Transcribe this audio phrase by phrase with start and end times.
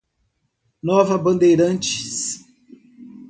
[0.81, 2.41] Nova Bandeirantes